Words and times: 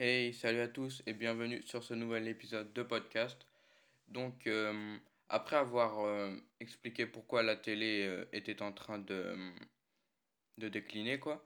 Hey, 0.00 0.32
salut 0.32 0.60
à 0.60 0.68
tous 0.68 1.02
et 1.06 1.12
bienvenue 1.12 1.60
sur 1.64 1.82
ce 1.82 1.92
nouvel 1.92 2.28
épisode 2.28 2.72
de 2.72 2.84
podcast. 2.84 3.48
Donc, 4.06 4.46
euh, 4.46 4.96
après 5.28 5.56
avoir 5.56 6.06
euh, 6.06 6.36
expliqué 6.60 7.04
pourquoi 7.04 7.42
la 7.42 7.56
télé 7.56 8.06
euh, 8.06 8.24
était 8.32 8.62
en 8.62 8.70
train 8.70 9.00
de, 9.00 9.34
de 10.58 10.68
décliner, 10.68 11.18
quoi, 11.18 11.44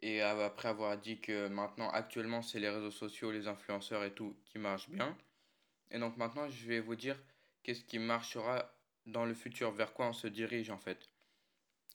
et 0.00 0.22
après 0.22 0.68
avoir 0.68 0.96
dit 0.96 1.20
que 1.20 1.48
maintenant, 1.48 1.90
actuellement, 1.90 2.40
c'est 2.40 2.58
les 2.58 2.70
réseaux 2.70 2.90
sociaux, 2.90 3.32
les 3.32 3.48
influenceurs 3.48 4.02
et 4.02 4.14
tout 4.14 4.34
qui 4.46 4.58
marchent 4.58 4.88
bien, 4.88 5.14
et 5.90 5.98
donc 5.98 6.16
maintenant, 6.16 6.48
je 6.48 6.66
vais 6.66 6.80
vous 6.80 6.96
dire 6.96 7.22
qu'est-ce 7.62 7.84
qui 7.84 7.98
marchera 7.98 8.74
dans 9.04 9.26
le 9.26 9.34
futur, 9.34 9.72
vers 9.72 9.92
quoi 9.92 10.06
on 10.06 10.14
se 10.14 10.26
dirige 10.26 10.70
en 10.70 10.78
fait. 10.78 11.10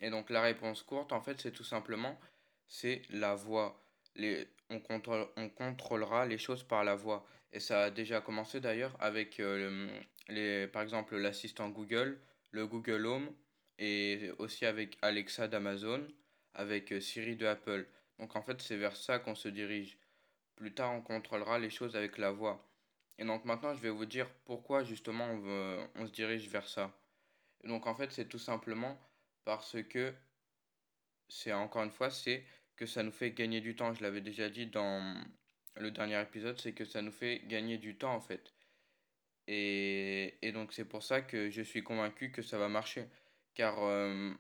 Et 0.02 0.12
donc, 0.12 0.30
la 0.30 0.44
réponse 0.44 0.84
courte, 0.84 1.14
en 1.14 1.22
fait, 1.22 1.42
c'est 1.42 1.52
tout 1.52 1.64
simplement, 1.64 2.20
c'est 2.68 3.02
la 3.10 3.34
voix 3.34 3.85
les, 4.16 4.48
on, 4.70 4.80
contrôle, 4.80 5.28
on 5.36 5.50
contrôlera 5.50 6.26
les 6.26 6.38
choses 6.38 6.64
par 6.64 6.84
la 6.84 6.96
voix. 6.96 7.26
Et 7.52 7.60
ça 7.60 7.84
a 7.84 7.92
déjà 7.92 8.22
commencé 8.22 8.60
d'ailleurs 8.60 8.96
avec, 9.00 9.40
euh, 9.40 9.88
les, 10.28 10.68
par 10.68 10.82
exemple, 10.82 11.16
l'assistant 11.18 11.70
Google, 11.70 12.20
le 12.52 12.68
Google 12.68 13.06
Home, 13.06 13.30
et 13.78 14.32
aussi 14.40 14.66
avec 14.66 14.98
Alexa 15.02 15.48
d'Amazon, 15.48 16.08
avec 16.54 16.92
euh, 16.92 17.00
Siri 17.00 17.36
de 17.36 17.46
Apple. 17.46 17.88
Donc 18.20 18.36
en 18.36 18.42
fait, 18.42 18.62
c'est 18.62 18.78
vers 18.78 18.96
ça 18.96 19.20
qu'on 19.20 19.36
se 19.36 19.50
dirige. 19.50 19.98
Plus 20.56 20.74
tard, 20.74 20.94
on 20.94 21.02
contrôlera 21.02 21.60
les 21.60 21.70
choses 21.70 21.96
avec 21.96 22.18
la 22.18 22.32
voix. 22.32 22.66
Et 23.18 23.26
donc 23.26 23.46
maintenant, 23.46 23.74
je 23.74 23.82
vais 23.82 23.90
vous 23.90 24.06
dire 24.06 24.30
pourquoi 24.46 24.84
justement 24.84 25.26
on, 25.26 25.88
on 25.96 26.08
se 26.08 26.12
dirige 26.12 26.48
vers 26.50 26.68
ça. 26.68 26.94
Et 27.64 27.68
donc 27.68 27.88
en 27.88 27.96
fait, 27.96 28.12
c'est 28.12 28.26
tout 28.28 28.40
simplement 28.40 28.98
parce 29.44 29.82
que, 29.90 30.14
c'est 31.28 31.54
encore 31.54 31.84
une 31.84 31.92
fois, 31.92 32.10
c'est 32.10 32.44
que 32.76 32.86
ça 32.86 33.04
nous 33.04 33.12
fait 33.12 33.32
gagner 33.32 33.62
du 33.62 33.76
temps. 33.76 33.94
Je 33.94 34.04
l'avais 34.04 34.22
déjà 34.22 34.50
dit 34.50 34.68
dans 34.68 35.16
le 35.78 35.92
dernier 35.92 36.22
épisode, 36.22 36.60
c'est 36.60 36.74
que 36.74 36.86
ça 36.86 37.02
nous 37.02 37.12
fait 37.12 37.42
gagner 37.48 37.78
du 37.78 37.98
temps 37.98 38.14
en 38.14 38.22
fait. 38.22 38.54
Et, 39.48 40.38
et 40.42 40.52
donc 40.52 40.74
c'est 40.74 40.86
pour 40.86 41.04
ça 41.04 41.22
que 41.22 41.50
je 41.50 41.62
suis 41.62 41.84
convaincu 41.84 42.32
que 42.32 42.42
ça 42.42 42.58
va 42.58 42.68
marcher. 42.68 43.06
Car 43.54 43.84
euh, 43.84 44.32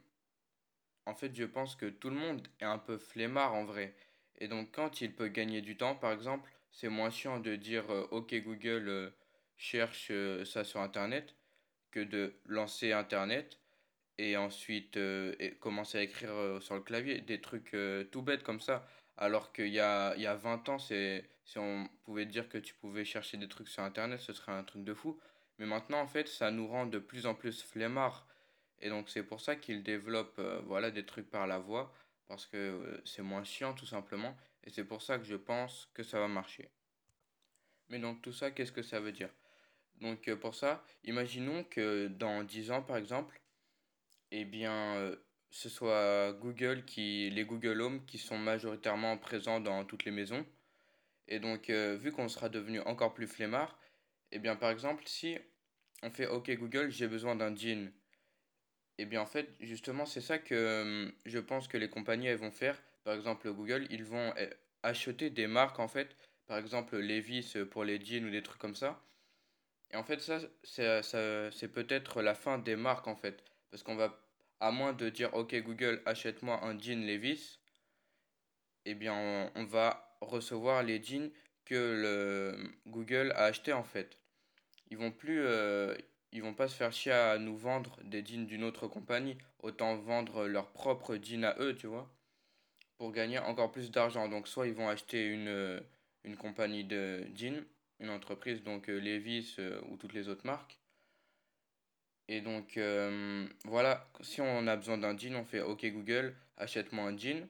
en 1.05 1.15
fait 1.15 1.35
je 1.35 1.45
pense 1.45 1.75
que 1.75 1.85
tout 1.87 2.09
le 2.09 2.15
monde 2.15 2.47
est 2.59 2.65
un 2.65 2.79
peu 2.79 2.97
flemmard 2.97 3.53
en 3.53 3.65
vrai. 3.65 3.95
Et 4.39 4.47
donc 4.47 4.71
quand 4.73 5.01
il 5.01 5.13
peut 5.13 5.27
gagner 5.27 5.61
du 5.61 5.77
temps, 5.77 5.95
par 5.95 6.11
exemple, 6.11 6.49
c'est 6.71 6.89
moins 6.89 7.09
chiant 7.09 7.39
de 7.39 7.55
dire 7.55 7.89
euh, 7.91 8.07
OK 8.11 8.33
Google 8.35 8.89
euh, 8.89 9.09
cherche 9.57 10.11
ça 10.43 10.65
sur 10.65 10.81
Internet 10.81 11.35
que 11.91 12.01
de 12.01 12.35
lancer 12.45 12.91
Internet 12.91 13.57
et 14.17 14.37
ensuite 14.37 14.97
euh, 14.97 15.33
commencer 15.59 15.97
à 15.97 16.01
écrire 16.01 16.31
euh, 16.31 16.59
sur 16.59 16.75
le 16.75 16.81
clavier 16.81 17.21
des 17.21 17.41
trucs 17.41 17.73
euh, 17.73 18.03
tout 18.05 18.21
bêtes 18.21 18.43
comme 18.43 18.59
ça. 18.61 18.87
Alors 19.17 19.53
qu'il 19.53 19.69
y 19.69 19.79
a, 19.79 20.15
y 20.17 20.25
a 20.25 20.35
20 20.35 20.69
ans, 20.69 20.79
si 20.79 21.23
on 21.57 21.87
pouvait 22.03 22.25
dire 22.25 22.49
que 22.49 22.57
tu 22.57 22.73
pouvais 22.73 23.05
chercher 23.05 23.37
des 23.37 23.47
trucs 23.47 23.69
sur 23.69 23.83
Internet, 23.83 24.19
ce 24.19 24.33
serait 24.33 24.51
un 24.51 24.63
truc 24.63 24.83
de 24.83 24.93
fou. 24.93 25.19
Mais 25.57 25.65
maintenant, 25.65 26.01
en 26.01 26.07
fait, 26.07 26.27
ça 26.27 26.51
nous 26.51 26.67
rend 26.67 26.85
de 26.85 26.99
plus 26.99 27.25
en 27.25 27.33
plus 27.33 27.63
flemmards. 27.63 28.27
Et 28.81 28.89
donc, 28.89 29.09
c'est 29.09 29.23
pour 29.23 29.39
ça 29.39 29.55
qu'ils 29.55 29.83
développent 29.83 30.41
voilà, 30.65 30.91
des 30.91 31.05
trucs 31.05 31.29
par 31.29 31.47
la 31.47 31.59
voix, 31.59 31.93
parce 32.27 32.45
que 32.45 33.01
c'est 33.05 33.21
moins 33.21 33.45
chiant, 33.45 33.73
tout 33.73 33.85
simplement. 33.85 34.35
Et 34.65 34.69
c'est 34.69 34.83
pour 34.83 35.01
ça 35.01 35.17
que 35.17 35.23
je 35.23 35.37
pense 35.37 35.89
que 35.93 36.03
ça 36.03 36.19
va 36.19 36.27
marcher. 36.27 36.69
Mais 37.87 37.99
donc, 37.99 38.21
tout 38.21 38.33
ça, 38.33 38.51
qu'est-ce 38.51 38.73
que 38.73 38.83
ça 38.83 38.99
veut 38.99 39.13
dire? 39.13 39.29
Donc, 40.01 40.29
pour 40.35 40.55
ça, 40.55 40.83
imaginons 41.05 41.63
que 41.63 42.07
dans 42.07 42.43
10 42.43 42.71
ans, 42.71 42.81
par 42.81 42.97
exemple, 42.97 43.39
eh 44.31 44.45
bien, 44.45 44.95
euh, 44.95 45.15
ce 45.51 45.69
soit 45.69 46.33
Google 46.33 46.85
qui, 46.85 47.29
les 47.29 47.45
Google 47.45 47.81
Home 47.81 48.05
qui 48.05 48.17
sont 48.17 48.37
majoritairement 48.37 49.17
présents 49.17 49.59
dans 49.59 49.85
toutes 49.85 50.05
les 50.05 50.11
maisons. 50.11 50.45
Et 51.27 51.39
donc, 51.39 51.69
euh, 51.69 51.97
vu 51.97 52.11
qu'on 52.11 52.27
sera 52.29 52.49
devenu 52.49 52.79
encore 52.81 53.13
plus 53.13 53.27
flemmard, 53.27 53.79
eh 54.31 54.39
bien, 54.39 54.55
par 54.55 54.71
exemple, 54.71 55.03
si 55.07 55.37
on 56.03 56.11
fait 56.11 56.27
OK 56.27 56.51
Google, 56.51 56.89
j'ai 56.91 57.07
besoin 57.07 57.35
d'un 57.35 57.55
jean. 57.55 57.91
Eh 58.97 59.05
bien, 59.05 59.21
en 59.21 59.25
fait, 59.25 59.49
justement, 59.59 60.05
c'est 60.05 60.21
ça 60.21 60.37
que 60.37 60.55
euh, 60.55 61.11
je 61.25 61.39
pense 61.39 61.67
que 61.67 61.77
les 61.77 61.89
compagnies 61.89 62.27
elles 62.27 62.37
vont 62.37 62.51
faire. 62.51 62.81
Par 63.03 63.13
exemple, 63.15 63.51
Google, 63.51 63.87
ils 63.89 64.03
vont 64.03 64.33
acheter 64.83 65.29
des 65.29 65.47
marques, 65.47 65.79
en 65.79 65.87
fait, 65.87 66.15
par 66.47 66.57
exemple, 66.57 66.97
Levi's 66.97 67.57
pour 67.71 67.83
les 67.83 68.03
jeans 68.03 68.25
ou 68.25 68.31
des 68.31 68.41
trucs 68.43 68.59
comme 68.59 68.75
ça. 68.75 69.01
Et 69.91 69.97
en 69.97 70.03
fait, 70.03 70.19
ça, 70.21 70.39
c'est 70.63 71.71
peut-être 71.71 72.21
la 72.21 72.35
fin 72.35 72.57
des 72.57 72.75
marques, 72.75 73.07
en 73.07 73.15
fait. 73.15 73.43
Parce 73.75 73.83
qu'on 73.83 73.97
va, 73.97 74.17
à 74.61 74.71
moins 74.71 74.93
de 74.93 75.09
dire, 75.09 75.33
OK 75.33 75.53
Google, 75.53 76.01
achète-moi 76.05 76.63
un 76.63 76.79
jean 76.79 77.05
Levis, 77.05 77.59
eh 78.85 78.93
bien, 78.93 79.51
on, 79.53 79.65
va 79.65 80.17
recevoir 80.21 80.81
les 80.81 81.03
jeans 81.03 81.29
que 81.65 81.75
le 81.75 82.71
Google 82.87 83.33
a 83.35 83.43
acheté 83.43 83.73
en 83.73 83.83
fait. 83.83 84.17
Ils 84.91 84.97
vont 84.97 85.11
plus, 85.11 85.41
euh, 85.41 85.93
ils 86.31 86.41
vont 86.41 86.53
pas 86.53 86.69
se 86.69 86.75
faire 86.77 86.93
chier 86.93 87.11
à 87.11 87.37
nous 87.37 87.57
vendre 87.57 87.99
des 88.05 88.25
jeans 88.25 88.45
d'une 88.45 88.63
autre 88.63 88.87
compagnie, 88.87 89.37
autant 89.59 89.97
vendre 89.97 90.47
leurs 90.47 90.71
propres 90.71 91.17
jeans 91.21 91.43
à 91.43 91.57
eux, 91.59 91.75
tu 91.75 91.87
vois, 91.87 92.09
pour 92.97 93.11
gagner 93.11 93.39
encore 93.39 93.73
plus 93.73 93.91
d'argent. 93.91 94.29
Donc, 94.29 94.47
soit 94.47 94.67
ils 94.67 94.73
vont 94.73 94.87
acheter 94.87 95.27
une, 95.27 95.83
une 96.23 96.37
compagnie 96.37 96.85
de 96.85 97.27
jeans, 97.35 97.65
une 97.99 98.09
entreprise, 98.09 98.63
donc 98.63 98.87
euh, 98.87 99.01
Levis 99.01 99.55
euh, 99.59 99.81
ou 99.89 99.97
toutes 99.97 100.13
les 100.13 100.29
autres 100.29 100.45
marques, 100.45 100.79
et 102.27 102.41
donc, 102.41 102.77
euh, 102.77 103.47
voilà, 103.65 104.07
si 104.21 104.41
on 104.41 104.67
a 104.67 104.75
besoin 104.75 104.97
d'un 104.97 105.17
jean, 105.17 105.35
on 105.35 105.45
fait 105.45 105.61
OK 105.61 105.85
Google, 105.85 106.35
achète-moi 106.57 107.05
un 107.05 107.17
jean. 107.17 107.47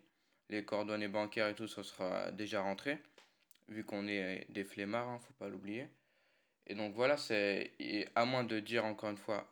Les 0.50 0.64
coordonnées 0.64 1.08
bancaires 1.08 1.48
et 1.48 1.56
tout, 1.56 1.68
ça 1.68 1.84
sera 1.84 2.32
déjà 2.32 2.62
rentré, 2.62 3.00
vu 3.68 3.84
qu'on 3.84 4.08
est 4.08 4.46
des 4.50 4.64
flemmards, 4.64 5.08
hein, 5.08 5.20
faut 5.20 5.34
pas 5.34 5.50
l'oublier. 5.50 5.88
Et 6.68 6.76
donc 6.76 6.94
voilà, 6.94 7.18
c'est 7.18 7.72
à 8.16 8.26
moins 8.26 8.44
de 8.44 8.60
dire 8.60 8.86
encore 8.86 9.10
une 9.10 9.18
fois, 9.18 9.52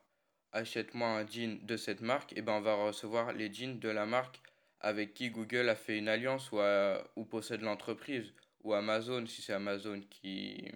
achète-moi 0.52 1.08
un 1.08 1.28
jean 1.28 1.66
de 1.66 1.78
cette 1.78 2.02
marque, 2.02 2.38
et 2.38 2.42
ben 2.42 2.54
on 2.54 2.62
va 2.62 2.76
recevoir 2.76 3.34
les 3.34 3.52
jeans 3.52 3.80
de 3.80 3.90
la 3.90 4.06
marque 4.06 4.40
avec 4.82 5.14
qui 5.14 5.30
Google 5.30 5.70
a 5.70 5.76
fait 5.76 5.98
une 5.98 6.10
alliance 6.10 6.52
ou, 6.52 6.60
ou 7.16 7.26
possède 7.26 7.62
l'entreprise, 7.62 8.34
ou 8.64 8.74
Amazon 8.74 9.26
si 9.26 9.42
c'est 9.42 9.54
Amazon 9.54 10.02
qui, 10.10 10.70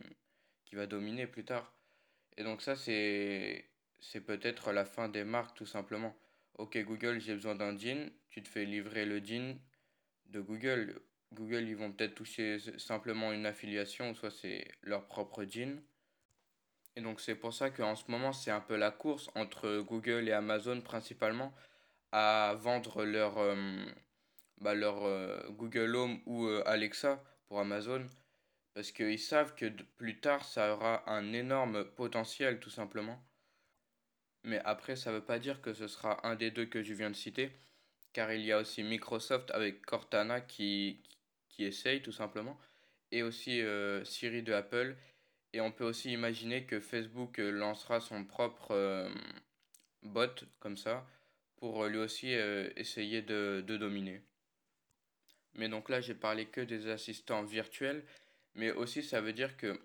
qui 0.66 0.76
va 0.76 0.88
dominer 0.88 1.28
plus 1.28 1.44
tard. 1.44 1.74
Et 2.38 2.44
donc 2.44 2.62
ça, 2.62 2.76
c'est 2.76 3.66
c'est 4.00 4.22
peut-être 4.22 4.72
la 4.72 4.86
fin 4.86 5.10
des 5.10 5.24
marques 5.24 5.58
tout 5.58 5.66
simplement. 5.66 6.16
Ok 6.56 6.78
Google, 6.84 7.20
j'ai 7.20 7.34
besoin 7.34 7.56
d'un 7.56 7.78
jean, 7.78 8.12
tu 8.30 8.42
te 8.44 8.50
fais 8.50 8.66
livrer 8.66 9.06
le 9.06 9.24
jean 9.24 9.60
de 10.26 10.42
Google. 10.42 11.02
Google, 11.34 11.68
ils 11.68 11.76
vont 11.76 11.92
peut-être 11.92 12.16
toucher 12.16 12.58
simplement 12.78 13.34
une 13.34 13.46
affiliation, 13.46 14.14
soit 14.14 14.32
c'est 14.32 14.68
leur 14.82 15.08
propre 15.08 15.44
jean. 15.44 15.82
Et 16.96 17.02
donc 17.02 17.22
c'est 17.22 17.36
pour 17.36 17.54
ça 17.54 17.70
qu'en 17.70 17.96
ce 17.96 18.10
moment, 18.10 18.34
c'est 18.34 18.52
un 18.52 18.62
peu 18.62 18.76
la 18.76 18.92
course 18.92 19.30
entre 19.36 19.82
Google 19.82 20.28
et 20.28 20.32
Amazon 20.32 20.82
principalement 20.82 21.54
à 22.12 22.56
vendre 22.60 23.06
leur, 23.06 23.38
euh, 23.38 23.86
bah, 24.60 24.74
leur 24.74 25.04
euh, 25.06 25.40
Google 25.50 25.96
Home 25.96 26.20
ou 26.26 26.46
euh, 26.46 26.64
Alexa 26.66 27.24
pour 27.48 27.60
Amazon. 27.60 28.06
Parce 28.74 28.92
qu'ils 28.92 29.20
savent 29.20 29.56
que 29.56 29.66
plus 29.98 30.20
tard, 30.20 30.46
ça 30.46 30.74
aura 30.74 31.10
un 31.12 31.34
énorme 31.34 31.84
potentiel 31.84 32.60
tout 32.60 32.70
simplement. 32.70 33.20
Mais 34.48 34.62
après, 34.64 34.96
ça 34.96 35.12
ne 35.12 35.18
veut 35.18 35.26
pas 35.26 35.40
dire 35.40 35.62
que 35.62 35.74
ce 35.74 35.90
sera 35.90 36.26
un 36.26 36.36
des 36.36 36.52
deux 36.52 36.66
que 36.66 36.82
je 36.82 36.94
viens 36.94 37.10
de 37.10 37.16
citer, 37.16 37.52
car 38.14 38.32
il 38.32 38.46
y 38.46 38.54
a 38.54 38.60
aussi 38.60 38.82
Microsoft 38.82 39.52
avec 39.52 39.86
Cortana 39.86 40.40
qui, 40.40 41.04
qui 41.50 41.66
essaye 41.66 42.02
tout 42.02 42.14
simplement, 42.14 42.58
et 43.12 43.24
aussi 43.24 43.62
euh, 43.62 44.06
Siri 44.06 44.44
de 44.44 44.54
Apple. 44.54 44.96
Et 45.52 45.60
on 45.60 45.74
peut 45.74 45.84
aussi 45.84 46.14
imaginer 46.14 46.64
que 46.64 46.80
Facebook 46.80 47.40
euh, 47.40 47.52
lancera 47.52 48.00
son 48.00 48.24
propre 48.24 48.72
euh, 48.72 49.10
bot 50.04 50.46
comme 50.62 50.78
ça, 50.78 51.06
pour 51.58 51.86
lui 51.86 51.98
aussi 51.98 52.30
essayer 52.76 53.22
de, 53.24 53.64
de 53.68 53.78
dominer. 53.78 54.22
Mais 55.56 55.68
donc 55.68 55.90
là, 55.90 56.00
j'ai 56.00 56.14
parlé 56.14 56.46
que 56.46 56.62
des 56.62 56.88
assistants 56.88 57.44
virtuels, 57.44 58.06
mais 58.56 58.72
aussi 58.72 59.04
ça 59.04 59.20
veut 59.20 59.34
dire 59.34 59.58
que 59.58 59.78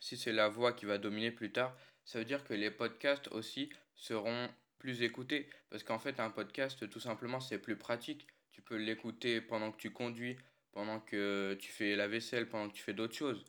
si 0.00 0.16
c'est 0.16 0.32
la 0.32 0.48
voix 0.48 0.72
qui 0.72 0.86
va 0.86 0.96
dominer 0.98 1.32
plus 1.32 1.50
tard, 1.52 1.76
ça 2.06 2.20
veut 2.20 2.24
dire 2.24 2.44
que 2.44 2.54
les 2.54 2.70
podcasts 2.70 3.28
aussi 3.28 3.68
seront 3.94 4.48
plus 4.78 5.02
écoutés. 5.02 5.50
Parce 5.70 5.82
qu'en 5.82 5.98
fait, 5.98 6.20
un 6.20 6.30
podcast, 6.30 6.88
tout 6.88 7.00
simplement, 7.00 7.40
c'est 7.40 7.58
plus 7.58 7.76
pratique. 7.76 8.26
Tu 8.52 8.62
peux 8.62 8.76
l'écouter 8.76 9.40
pendant 9.40 9.72
que 9.72 9.76
tu 9.76 9.90
conduis, 9.90 10.38
pendant 10.72 11.00
que 11.00 11.54
tu 11.60 11.70
fais 11.70 11.96
la 11.96 12.08
vaisselle, 12.08 12.48
pendant 12.48 12.68
que 12.68 12.74
tu 12.74 12.82
fais 12.82 12.94
d'autres 12.94 13.14
choses. 13.16 13.44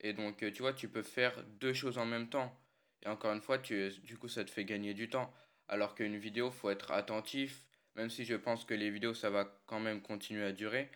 Et 0.00 0.12
donc, 0.12 0.42
euh, 0.42 0.50
tu 0.50 0.62
vois, 0.62 0.72
tu 0.72 0.88
peux 0.88 1.02
faire 1.02 1.42
deux 1.60 1.72
choses 1.72 1.98
en 1.98 2.06
même 2.06 2.28
temps. 2.28 2.58
Et 3.02 3.08
encore 3.08 3.32
une 3.32 3.40
fois, 3.40 3.58
tu, 3.58 3.90
du 4.02 4.18
coup, 4.18 4.28
ça 4.28 4.44
te 4.44 4.50
fait 4.50 4.64
gagner 4.64 4.92
du 4.92 5.08
temps. 5.08 5.32
Alors 5.68 5.94
qu'une 5.94 6.16
vidéo, 6.16 6.50
faut 6.50 6.70
être 6.70 6.90
attentif. 6.90 7.64
Même 7.94 8.10
si 8.10 8.24
je 8.24 8.34
pense 8.34 8.64
que 8.64 8.74
les 8.74 8.90
vidéos, 8.90 9.14
ça 9.14 9.30
va 9.30 9.60
quand 9.66 9.80
même 9.80 10.02
continuer 10.02 10.44
à 10.44 10.52
durer. 10.52 10.90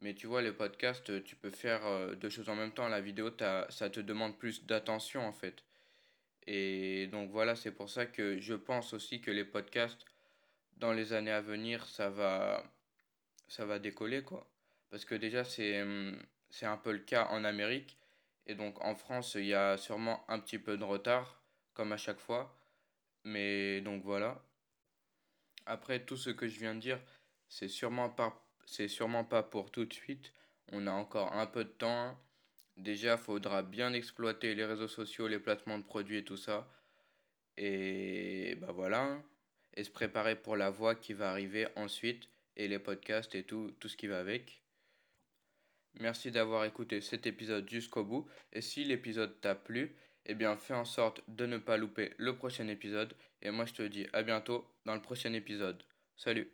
Mais 0.00 0.14
tu 0.14 0.26
vois, 0.26 0.40
le 0.40 0.54
podcast, 0.54 1.22
tu 1.24 1.36
peux 1.36 1.50
faire 1.50 1.84
euh, 1.86 2.14
deux 2.14 2.30
choses 2.30 2.48
en 2.48 2.56
même 2.56 2.72
temps. 2.72 2.88
La 2.88 3.02
vidéo, 3.02 3.30
ça 3.68 3.90
te 3.90 4.00
demande 4.00 4.38
plus 4.38 4.64
d'attention, 4.64 5.26
en 5.26 5.32
fait. 5.32 5.62
Et 6.46 7.06
donc 7.08 7.30
voilà, 7.30 7.56
c'est 7.56 7.72
pour 7.72 7.88
ça 7.88 8.06
que 8.06 8.38
je 8.38 8.54
pense 8.54 8.92
aussi 8.92 9.20
que 9.20 9.30
les 9.30 9.44
podcasts, 9.44 10.04
dans 10.76 10.92
les 10.92 11.12
années 11.12 11.30
à 11.30 11.40
venir, 11.40 11.86
ça 11.86 12.10
va, 12.10 12.62
ça 13.48 13.64
va 13.64 13.78
décoller, 13.78 14.22
quoi. 14.22 14.46
Parce 14.90 15.04
que 15.04 15.14
déjà, 15.14 15.44
c'est, 15.44 15.78
un 15.78 16.76
peu 16.76 16.92
le 16.92 16.98
cas 17.00 17.26
en 17.30 17.44
Amérique. 17.44 17.98
Et 18.46 18.54
donc 18.54 18.82
en 18.84 18.94
France, 18.94 19.34
il 19.36 19.46
y 19.46 19.54
a 19.54 19.76
sûrement 19.78 20.24
un 20.28 20.38
petit 20.38 20.58
peu 20.58 20.76
de 20.76 20.84
retard, 20.84 21.40
comme 21.72 21.92
à 21.92 21.96
chaque 21.96 22.20
fois. 22.20 22.54
Mais 23.24 23.80
donc 23.80 24.02
voilà. 24.04 24.42
Après, 25.66 26.04
tout 26.04 26.16
ce 26.16 26.30
que 26.30 26.46
je 26.46 26.58
viens 26.58 26.74
de 26.74 26.80
dire, 26.80 27.00
c'est 27.48 27.68
sûrement 27.68 28.14
c'est 28.66 28.88
sûrement 28.88 29.24
pas 29.24 29.42
pour 29.42 29.70
tout 29.70 29.84
de 29.84 29.92
suite. 29.92 30.32
On 30.72 30.86
a 30.86 30.92
encore 30.92 31.32
un 31.32 31.46
peu 31.46 31.64
de 31.64 31.70
temps. 31.70 32.18
Déjà, 32.76 33.16
faudra 33.16 33.62
bien 33.62 33.92
exploiter 33.92 34.54
les 34.54 34.64
réseaux 34.64 34.88
sociaux, 34.88 35.28
les 35.28 35.38
placements 35.38 35.78
de 35.78 35.84
produits 35.84 36.18
et 36.18 36.24
tout 36.24 36.36
ça. 36.36 36.68
Et 37.56 38.56
bah 38.60 38.72
voilà. 38.72 39.02
Hein. 39.02 39.24
Et 39.74 39.84
se 39.84 39.90
préparer 39.90 40.36
pour 40.36 40.56
la 40.56 40.70
voix 40.70 40.94
qui 40.94 41.12
va 41.14 41.30
arriver 41.30 41.66
ensuite 41.76 42.28
et 42.56 42.68
les 42.68 42.78
podcasts 42.78 43.34
et 43.34 43.44
tout, 43.44 43.74
tout 43.80 43.88
ce 43.88 43.96
qui 43.96 44.06
va 44.06 44.18
avec. 44.18 44.62
Merci 46.00 46.30
d'avoir 46.30 46.64
écouté 46.64 47.00
cet 47.00 47.26
épisode 47.26 47.68
jusqu'au 47.68 48.04
bout. 48.04 48.28
Et 48.52 48.60
si 48.60 48.84
l'épisode 48.84 49.40
t'a 49.40 49.54
plu, 49.54 49.96
eh 50.26 50.34
bien 50.34 50.56
fais 50.56 50.74
en 50.74 50.84
sorte 50.84 51.22
de 51.28 51.46
ne 51.46 51.58
pas 51.58 51.76
louper 51.76 52.14
le 52.18 52.36
prochain 52.36 52.68
épisode. 52.68 53.14
Et 53.42 53.50
moi 53.50 53.64
je 53.66 53.74
te 53.74 53.82
dis 53.82 54.06
à 54.12 54.22
bientôt 54.22 54.66
dans 54.84 54.94
le 54.94 55.02
prochain 55.02 55.32
épisode. 55.32 55.82
Salut 56.16 56.50